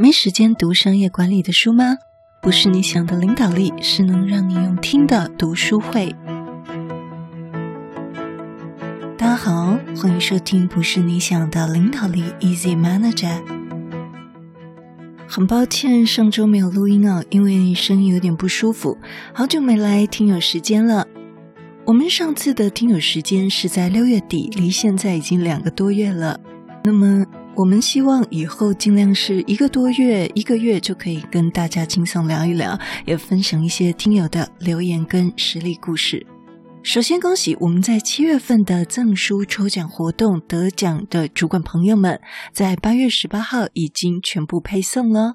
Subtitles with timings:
[0.00, 1.98] 没时间读商业管理的书吗？
[2.40, 6.16] 不是你想的领导力，是能让你用听的读书会。
[9.18, 13.42] 大家好，欢迎收听《不是你想的领导力》，Easy Manager。
[15.28, 18.96] 很抱歉上周没有录音啊，因为声音有点不舒服，
[19.34, 21.06] 好久没来听友时间了。
[21.84, 26.40] 我们上次的听友时间是在六月底，离现在已经两个多月了。
[26.84, 27.26] 那么。
[27.56, 36.26] 我们希望以后尽量是一个多月、一个月就可以跟大家轻松聊一聊，也分享一些听友的留言跟实例故事。
[36.82, 42.18] 首先恭喜我们在七月份的赠书抽奖活动得奖的主管朋友们，
[42.54, 45.34] 在八月十八号已经全部配送了。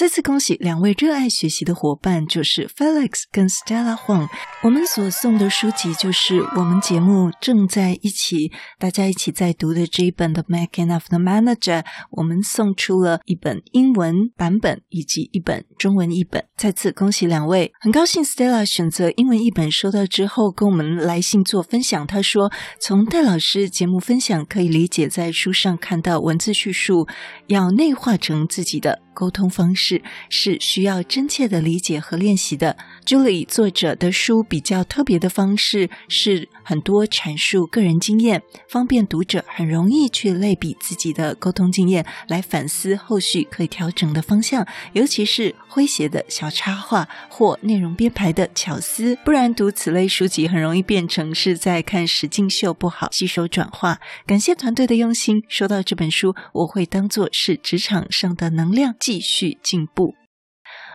[0.00, 4.30] 再次恭喜两位热爱学习的伙伴，就是 Felix 跟 Stella Huang。
[4.62, 11.82] 我们所送的书籍就是我们节目正在一起，大家一起在读的这一本的《Making of the Manager》。
[12.12, 16.46] 我们送出了一本英文版本以及一本中文译本。
[16.56, 22.06] 再次恭喜两位，很高兴 Stella 选择英文译本，收到之后跟我们来信做分享。
[22.06, 27.06] 他说，从戴老师节目分享可以理解，在书上看到文字叙述，
[27.48, 29.02] 要内化成自己的。
[29.20, 32.74] 沟通方式是需要真切的理解和练习的。
[33.04, 44.66] Julie 作者的书比较特别的方式是很多阐述个人经验，方便读者很容易去类比自己的沟通经验，来反思后续可以调整的方向。
[44.94, 54.00] 尤其是诙谐的小插画或内容编排的巧思，不然读此类书籍很容易变成是在看实境秀，不好吸收转化。
[54.26, 58.94] 感谢团队的用心，收到这本书，我会当做是职场上的能量。
[58.98, 60.14] 继续进步，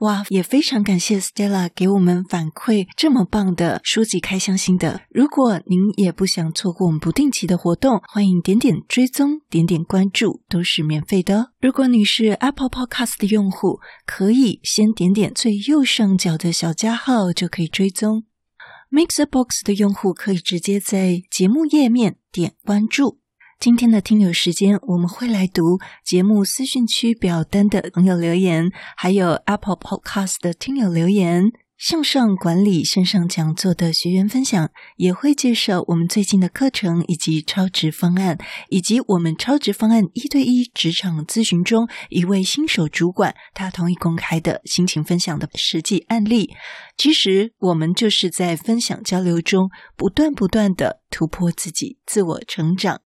[0.01, 0.25] 哇！
[0.29, 5.01] 也非常感谢 Stella 给我们反馈这么棒的书籍开箱心得。
[5.09, 11.51] 如果您也不想错过我们不定期的活动，欢迎点点追踪、点点关注，都是免费的。
[11.61, 18.23] 如果你是 Apple Podcast 的用户，可以先点点最右上角的小加号就可以追踪。
[18.91, 23.19] MixerBox 的用户可以直接在节目页面点关注。
[23.59, 31.45] 今天的听友时间，我们会来读节目私讯区表单的朋友留言，还有 Apple Podcast 的听友留言，
[31.75, 38.37] 向上管理线上讲座的学员分享，也会介绍我们最近的课程以及超值方案，
[38.69, 46.53] 以及我们超值方案一对一职场咨询中一位新手主管他同意公开的心情分享的实际案例。
[46.95, 53.01] 其实我们就是在分享交流中，不断不断的突破自己，自我成长。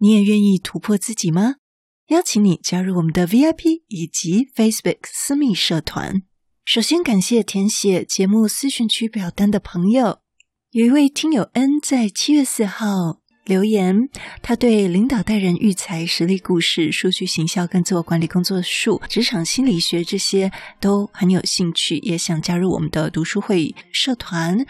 [0.00, 1.56] 你也愿意突破自己吗？
[2.08, 6.22] 邀请你加入我们的 VIP 以及 Facebook 私密社团。
[6.64, 10.18] 首先感谢填写节目私讯区表单的朋友，
[10.70, 14.08] 有一位听友 N 在七月四号留言，
[14.42, 24.66] 他对领导带人育才实力故事、数据行销跟自我管理工作术、职场心理学这些都很有兴趣，也想加入我们的读书会社团。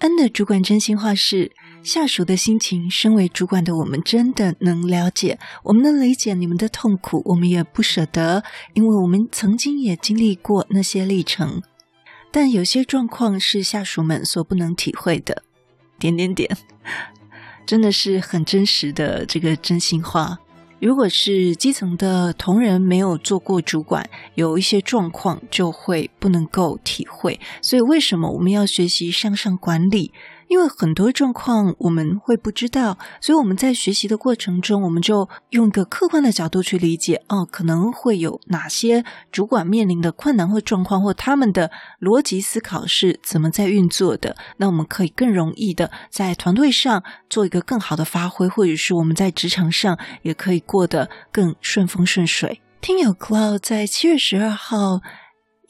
[0.00, 1.52] N 的主管真心话是。
[1.82, 8.44] 下属的心情，身为主管的我们真的能了解，我们能理解你们的痛苦，我们也不舍得，
[8.74, 11.62] 因为我们曾经也经历过那些历程。
[12.30, 15.42] 但有些状况是下属们所不能体会的。
[15.98, 16.54] 点点点，
[17.64, 20.38] 真的是很真实的这个真心话。
[20.80, 27.38] 如果是基层的同仁没有做过主管，有一些状况就会不能够体会。
[27.60, 30.10] 所以为什么我们要学习向上管理？
[30.50, 44.36] 因为很多状况我们会不知道，所以我们在学习的过程中，我们就用一个客观的角度去理解，哦，可能会有哪些主管面临的困难或状况，或他们的逻辑思考是怎么在运作的。
[44.56, 52.60] 那我们可以更容易的在团队上做一个更好的发挥，或者是我们在职场上也可以过得更顺风顺水。
[52.80, 55.00] 听友 Cloud 在七月十二号。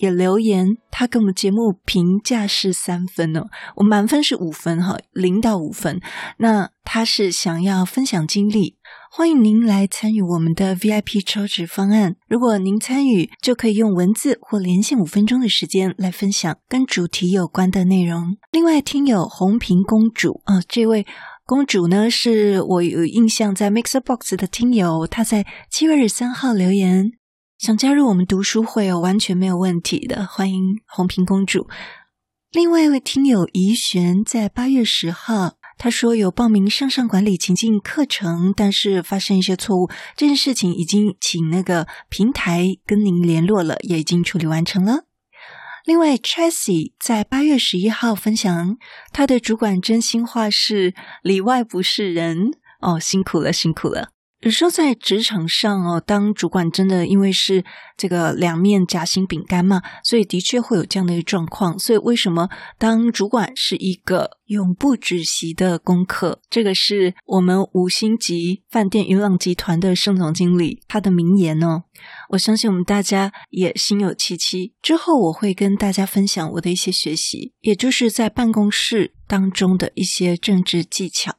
[0.00, 3.46] 也留言，他给我们节目评价是三分哦，
[3.76, 6.00] 我满分是五分哈，零到五分。
[6.38, 8.76] 那他是想要分享经历，
[9.12, 12.16] 欢迎您来参与我们的 VIP 抽值方案。
[12.26, 18.38] 如果您参与，就可以用文字或连线五分钟的时间来分享跟主题有关的内容。
[18.50, 21.06] 另外，听友红瓶公主啊，这位
[21.44, 27.12] 公主呢，是我有印象在 Mixer Box 的听友，她在七月二十三号留言。
[27.60, 31.68] 想加入我们读书会哦，完全没有问题的，欢迎红萍公主。
[32.52, 45.04] 另外一位听友怡璇在八月十号，他说有报名向上管理情境课程，但是发生一些错误，这件事情已经请那个平台跟您联络了，也已经处理完成了。
[45.84, 48.78] 另外，Chasey 在八月十一号分享
[49.12, 54.12] 他的主管真心话是里外不是人哦，辛苦了，辛苦了。
[54.40, 57.62] 有时候在职场上哦，当主管真的因为是
[57.94, 61.78] 这个两面夹心饼干嘛，所以的确会有这样的一个状况。
[61.78, 62.48] 所以为什么
[62.78, 66.40] 当主管是一个永不止息的功课？
[66.48, 71.82] 这个是我们五星级饭店云朗集团的盛总经理他的名言哦。
[72.30, 74.72] 我相信我们大家也心有戚戚。
[74.80, 81.36] 之后我会跟大家分享我的一些学习，也就是在办公室当中的一些政治技巧。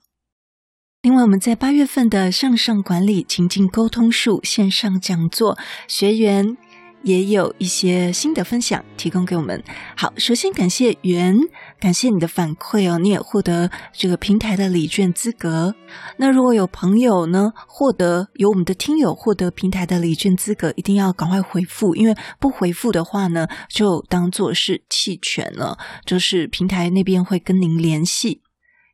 [1.01, 5.57] 另外，我们在八月份的向上管理情境沟通术线上讲座，
[5.87, 6.55] 学员
[7.01, 9.63] 也有一些新的分享提供给我们。
[9.97, 11.39] 好，首先感谢袁，
[11.79, 15.73] 感谢你的反馈哦，你也获得这个平台的礼券资格。
[16.17, 28.43] 那如果有朋友呢，获得有我们的听友获得平台的礼券资格，一定要赶快回复，因为不回复的话呢，就当做是弃权了，就是平台那边会跟您联系。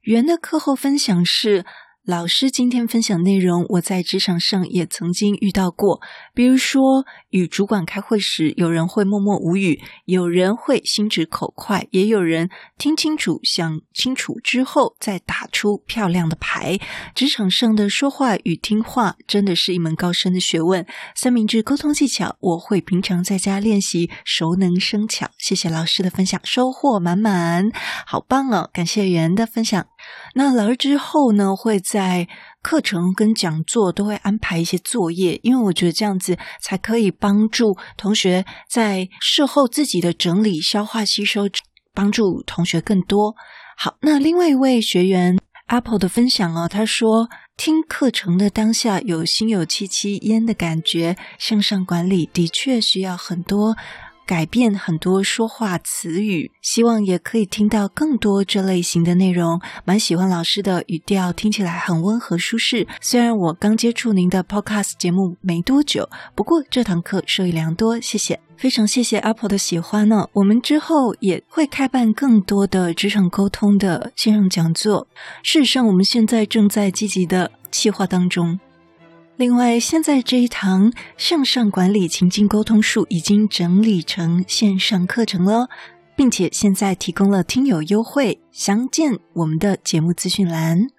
[0.03, 1.65] 袁的课后分享是。
[2.07, 6.00] 老师今天分享内容，我在职场上也曾经遇到过。
[6.33, 16.80] 比如说，与主管开会时，有人会默默无语，有人会心直口快，也有人听清楚、想清楚之后再打出漂亮的牌。
[17.13, 20.88] 职场上的说话与听话，真的是一门高深的学问。
[21.13, 25.30] 三明治沟通技巧，我会平常在家练习，熟能生巧。
[25.38, 27.69] 谢谢老师的分享，收获满满，
[28.06, 28.69] 好棒哦！
[28.71, 29.88] 感谢袁的分享。
[30.36, 32.27] 那老师之后呢，会在
[32.62, 41.44] 课程跟讲座都会安排一些作业，因为我觉得这样子才可以帮助同学在事后自己的整理、消化、吸收，
[41.94, 43.36] 帮助同学更多。
[43.77, 45.38] 好，那另外一位学员
[45.68, 53.75] Apple 的分享哦，他说听课程的当下有心有戚戚焉的感觉，向上管理的确需要很多。
[54.27, 59.62] 改变很多说话词语，希望也可以听到更多这类型的内容。
[59.85, 62.85] 蛮喜欢老师的语调，听起来很温和舒适。
[63.00, 70.27] 虽然我刚接触您的 Podcast 节目没多久，不过这堂课受益良多，谢谢，非常谢谢 Apple 的喜欢呢。
[70.33, 75.07] 我们之后也会开办更多的职场沟通的线上讲座。
[75.41, 78.59] 事实上，我们现在正在积极的计划当中。
[79.38, 85.69] 另外，现在这一堂向上管理情境沟通术已经整理成线上课程了，
[86.16, 90.96] 并且现在提供了听友优惠，详见我们的节目资讯栏。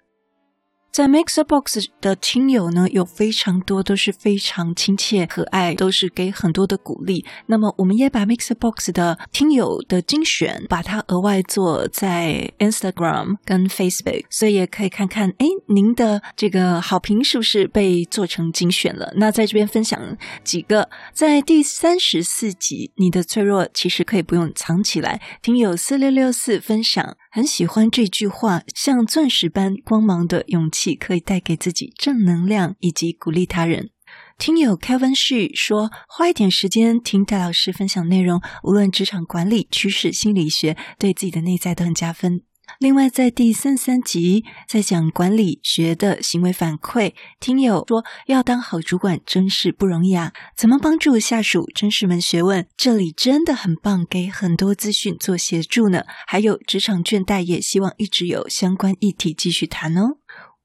[0.91, 7.23] 在 Mixbox 的听友呢，有非常多都是非常亲切可爱，都是给很多的鼓励。
[7.45, 19.13] 那么，我们也把 Mixbox 的听友的精选，把它额外做在 Instagram 跟 Facebook，所以也可以看看，哎，您的这个好评是不是被做成精选了？
[19.15, 25.21] 那在这边分享几个，在第三十四集，你的脆弱其实可以不用藏起来。
[25.41, 27.15] 听友四六六四分享。
[27.31, 33.91] 很喜欢这句话，像钻石般光芒的勇气，可以带给自己正能量以及鼓励他人。
[34.39, 42.41] 听友 Kevin Xu 说，花一点时间听戴老师分享内容，无论职场管理、趋势、心理学，对自己的内在都很加分。
[42.79, 50.31] 另外，在第三三集在讲管理学的行为反馈，听友说要当好主管真是不容易啊！
[50.55, 52.65] 怎么帮助下属，真是门学问。
[52.77, 56.05] 这里真的很棒，给很多资讯做协助呢。
[56.25, 60.15] 还有职场倦怠，也希望一直有相关议题继续谈哦。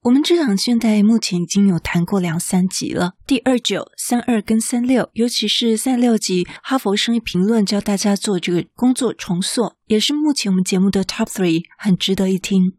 [0.04, 12.74] 我们这场现在目前已经有谈过两三集了，第二九、三二跟三六，尤其是三六集，哈佛商业评论教大家做这个工作重塑，也是目前我们节目的 top three，很值得一听。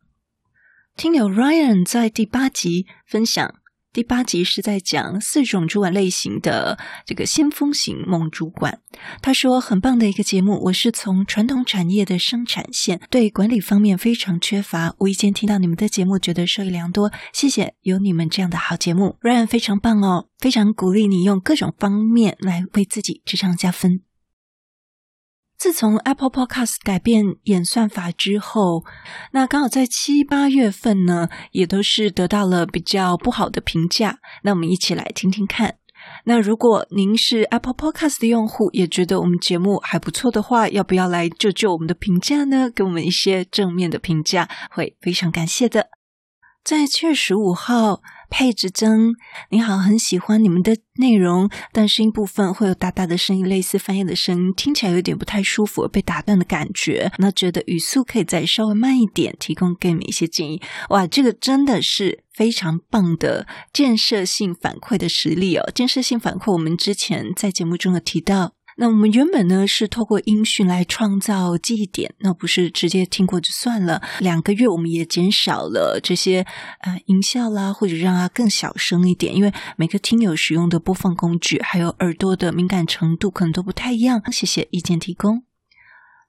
[0.96, 3.56] 听友 Ryan 在第八集分享。
[3.96, 8.82] 第八集是在讲四种主管类型的这个先锋型梦主管。
[9.22, 17.10] 他说很棒的一个节目，我是从传统产业的生产线，对管理方面非常缺乏，无意间听到你们的节目，觉得受益良多。
[17.32, 24.02] 谢谢有你们这样的好节目，Ryan 非常棒哦，非常鼓励你用各种方面来为自己职场加分。
[25.58, 28.84] 自从 Apple Podcast 改变演算法之后，
[29.32, 34.20] 那刚好在七八月份呢，也都是得到了比较不好的评价。
[34.44, 35.78] 那我们一起来听听看。
[36.26, 42.70] 那如果您是 Apple Podcast 的用户，也觉得我们节目还不错的话，要不要来救救我们的评价呢？
[42.70, 45.88] 给我们一些正面的评价，会非常感谢的。
[46.64, 49.14] 在七月十五号，佩子曾，
[49.50, 57.12] 你好，很喜欢你们的内容，但声音部分会有大大的声音，类似翻页的声音，听起来有点不太舒服，被打断的感觉。
[57.20, 60.62] 那觉得语速可以再稍微慢一点，提供给你们一些建议。
[60.90, 65.72] 哇，这个真的是非常棒的建设性反馈的实例哦！
[65.74, 68.55] 建设性反馈，我们之前在节目中有提到。
[68.78, 74.02] 那我们原本呢是透过音讯来创造记忆点，那不是直接听过就算了。
[74.20, 76.46] 两个月我们也减少了这些
[76.82, 84.22] 呃音效啦，或者让它更小声一点，因为每个听友使用的播放工具还有耳朵的敏感程度可能都不太一样。
[84.30, 85.45] 谢谢意见提供。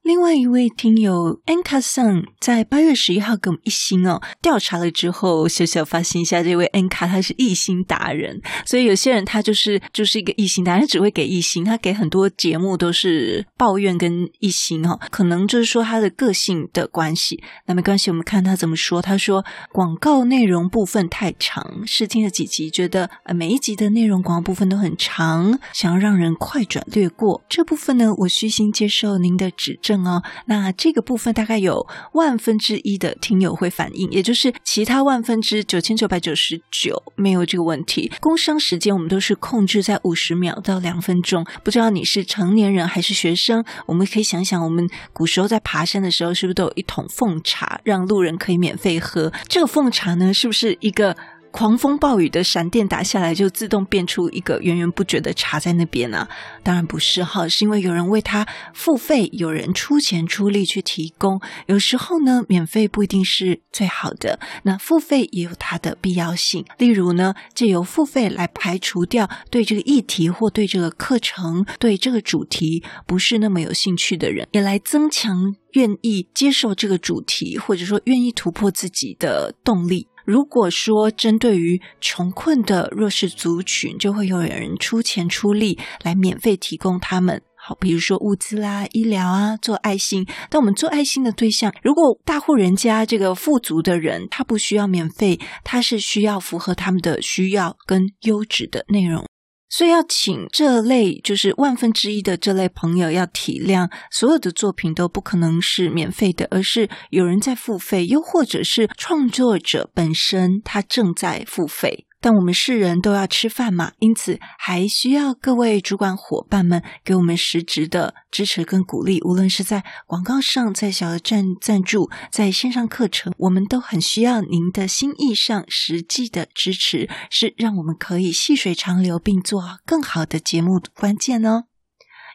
[0.07, 17.43] 另外一位听友 Anka Sun 在八月十一号给我们一星哦，调查了之后，小小发现一下，这位 Anka 他是一星达人，所以有些人他就是就是一个一星达人，只会给一星，他给很多节目都是抱怨跟一星哦，可能就是说他的个性的关系。
[17.65, 19.03] 那没关系，我们看他怎么说。
[19.03, 29.96] 他说广告内容部分太长，试听了几集，觉得呃每一集的内容广告部分都很长，想要让人快转略过这部分呢，我虚心接受您的指正。
[30.05, 38.11] 哦，那这个部分大概有万分之一的听友会反映，也就是其他万分之九千九百九十九没有这个问题。
[38.21, 49.33] 工伤时间我们都是控制在五十秒到两分钟，不知道你是成年人还是学生，我们可以想想，我们古时候在爬山的时候，是不是都有一桶奉茶让路人可以免费喝？
[49.49, 51.17] 这个奉茶呢，是不是一个？
[51.57, 56.29] 狂风暴雨的闪电打下来，就自动变出一个源源不绝的茶在那边呢、
[56.63, 61.41] 当然不是哈，是因为有人为他付费，有人出钱出力去提供。
[61.65, 66.63] 有时候呢，免费不一定是最好的，那付费也有它的必要性。
[66.77, 80.07] 例如呢，借由付费来排除掉对这个议题或对这个课程、对这个主题不是那么有兴趣的人，也来增强愿意接受这个主题，或者说愿意突破自己的动力。
[80.27, 90.27] 如果说针对于穷困的弱势族群，就会有人出钱出力来免费提供他们，好，比如说物资啦、医疗啊，做爱心。
[90.51, 99.25] 但我们做爱心的对象，如果大户人家这个富足的人，他不需要免费，他是需要符合他们的需要跟优质的内容。
[99.69, 112.06] 所以要请这类就是万分之一的这类朋友要体谅，所有的作品都不可能是免费的，而是有人在付费，又或者是创作者本身他正在付费。
[112.21, 119.21] 但我们世人都要吃饭嘛，因此还需要各位主管伙伴们给我们实质的支持跟鼓励。
[119.23, 131.65] 无论是在广告上，在小额赞赞助，在线上课程，我们都很需要您的心意上实际的支持，是让我们可以细水长流并做更好的节目的关键哦。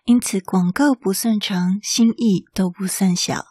[0.06, 3.46] 因此，广告不算长，心意都不算小。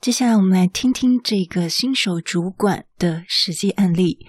[0.00, 4.26] 接下来，我们来听听这个新手主管的实际案例。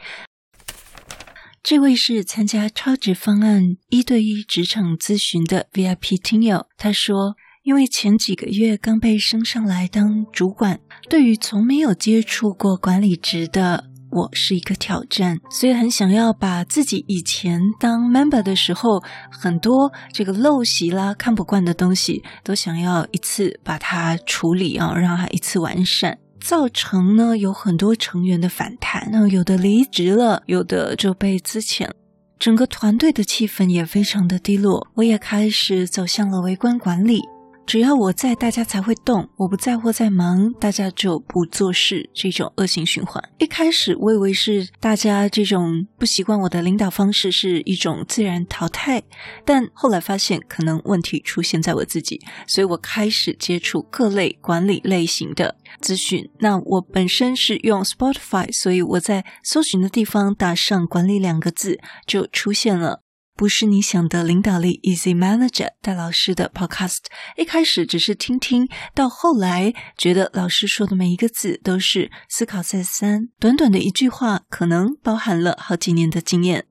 [1.62, 31.90] 这位是参加超值方案一对一职场咨询的 VIP 听友，他说：“因为前几个月刚被升上来当主管，对于从没有接触过管理职的我是一个挑战，所以很想要把自己以前当 member 的时候很多这个陋习啦、看不惯的东西，都想要一次把它处理啊，让它一次完善。”造成呢有很多成员的反弹，那有的离职了，有的就被资遣，
[32.38, 34.88] 整个团队的气氛也非常的低落。
[34.96, 37.22] 我也开始走向了围观管理。
[37.70, 42.10] 只要我在，大家才会动；我不在或在忙，大家就不做事。
[42.16, 43.24] 这种恶性循环。
[43.38, 49.04] 一开始我以为是大家这种不习惯我的领导方式是一种自然淘汰，
[49.46, 56.28] 但后来发现可能问题出现在我自己，所以我开始接触各类管理类型的资讯。
[56.40, 63.04] 那我本身是用 Spotify，所以我在搜寻的地方打上“管理”两个字，就出现了。
[63.40, 67.06] 不是你想的领导力，Easy Manager 戴老师的 Podcast。
[67.38, 73.30] 一开始只是听听，到后来觉得老师说的每一个字都是思考再三。
[73.40, 76.66] 短短的一句话，可能包含了好几年的经验。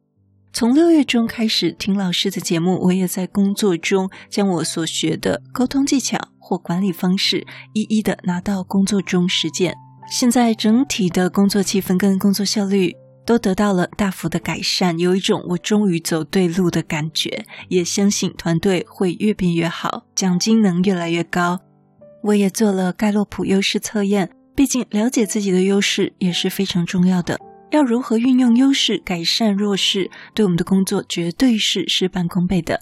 [0.53, 9.75] 从六月中开始听老师的节目，我也在工作中将我所学的沟通技巧或管理方式，一一的拿到工作中实践。
[10.11, 12.95] 现在整体的工作气氛跟工作效率，
[13.29, 21.61] 都得到了大幅的改善，有一种我终于走对路的感觉，也相信团队会越变越好，奖金能越来越高。
[22.23, 27.39] 我也做了盖洛普优势测验，毕竟了解自己的优势也是非常重要的。
[27.71, 32.81] 要如何运用优势改善弱势，对我们的工作绝对是事半功倍的。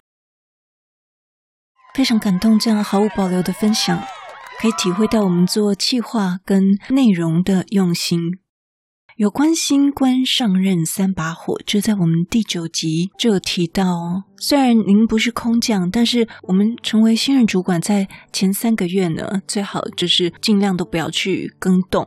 [1.92, 4.00] 非常感动这样毫无保留的分享，
[4.60, 8.38] 可以体会到我们做企划跟内容的用心。
[9.16, 14.24] 有关新官上任三把火，这在我们第九集就有提到哦。
[14.36, 22.06] 虽然您不是空降，但是我们成为新任主管，在前三个月呢，最好就是尽量都不要去更动，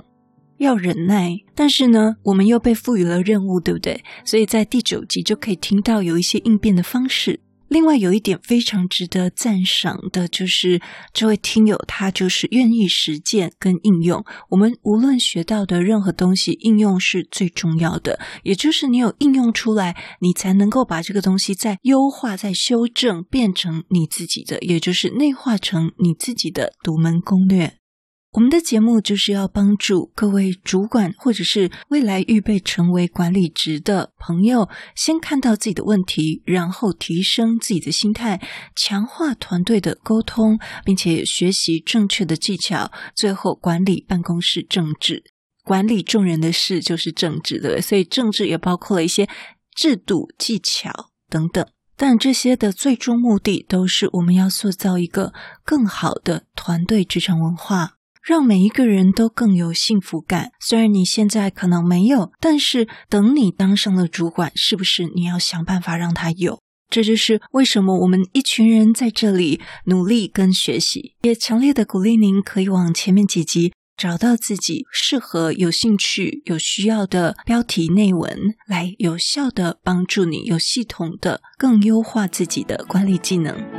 [0.59, 1.35] 要忍耐。
[1.55, 4.03] 但是呢，我们又被赋予了任务，对不对？
[4.23, 7.39] 所以在第九集就可以听到有一些应变的方式。
[7.69, 10.81] 另外有一点非常值得赞赏的，就是
[11.13, 14.25] 这位听友他就是愿意实践跟应用。
[14.49, 18.19] 我们无论学到的任何东西，应用是最重要的。
[18.43, 27.78] 也就是你有应用出来，你才能够把这个东西再优化、再修正，变成你自己的，也就是内化成你自己的独门攻略。
[28.33, 38.39] 我们的节目就是要帮助各位主管，或者是未来预备成为管理职的朋友，先看到自己的问题，然后提升自己的心态，
[38.75, 45.24] 强化团队的沟通，并且学习正确的技巧，最后管理办公室政治，
[45.63, 49.27] 管理众人的事就是政治，对，所以政治也包括了一些
[49.75, 51.65] 制度、技巧等等。
[51.98, 55.33] 但这些的最终目的，都是我们要塑造一个
[55.65, 57.95] 更好的团队职场文化。
[58.21, 60.51] 让每一个人都更有幸福感。
[60.59, 66.59] 虽然你现在可能没有，但是等你当上了主管，是不是你要想办法让他有？
[66.89, 71.13] 这就是为什么我们一群人在这里努力跟学习。
[71.21, 83.78] 也强烈的鼓励您可以往前面几集找到自己适合、有兴趣、有需要的标题内文，来有效的帮助你，有系统的更优化自己的管理技能。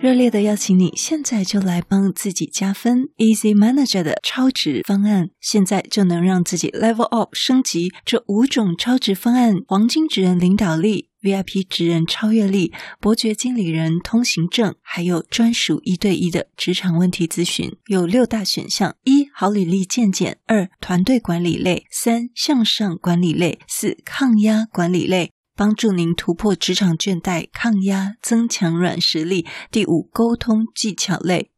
[0.00, 3.10] 热烈的邀请你，现在就来帮自己加分。
[3.18, 7.92] Easy Manager 的超值方案，现在就能让自己 Level Up 升级。
[8.06, 25.30] 这五种超值方案：黄金职人领导力、VIP 职人超越力、伯爵经理人通行证，还有专属一对一的职场问题咨询，有六大选项：一、好履历健检；二、团队管理类；三、向上管理类；四、抗压管理类。
[25.60, 29.46] 帮助您突破职场倦怠、抗压、增强软实力。
[29.70, 31.50] 第五，沟通技巧类。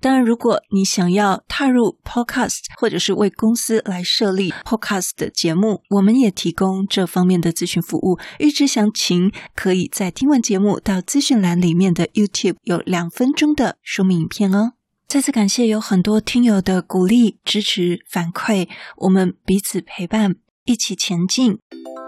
[0.00, 8.18] 当然，如果你想要踏入 Podcast，或者是为公司来设立 Podcast 的节目，我们也提供这方面的咨询服务。
[8.40, 14.72] 预知详情，可以在听完节目到资讯栏里面的 YouTube 有两分钟的说明影片哦。
[15.06, 21.60] 再次感谢有很多听友的鼓励、支持、反馈，我们彼此陪伴，一起前进。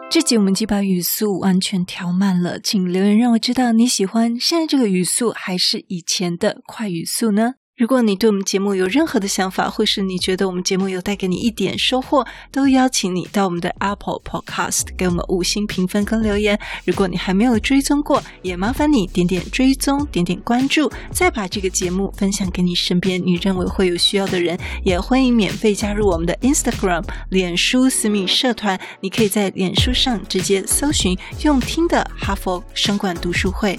[0.08, 7.54] 这集我们就把语速完全调慢了，请留言让我知道你喜欢现在这个语速还是以前的快语速呢？
[7.76, 16.58] 如果你对我们节目有任何的想法，或是你觉得我们节目有带给你一点收获，都邀请你到我们的 Apple Podcast 给我们五星评分跟留言。
[16.86, 24.58] 如果你还没有追踪过，也麻烦你点点追踪，点点关注，再把这个节目分享给你身边你认为会有需要的人。
[24.82, 33.78] 也欢迎免费加入我们的 Instagram、脸书私密社团，你可以在脸书上直接搜寻“用听的哈佛商管读书会”。